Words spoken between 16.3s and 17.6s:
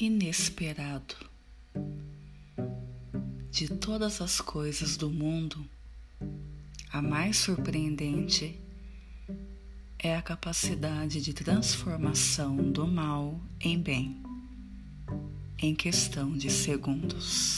de segundos.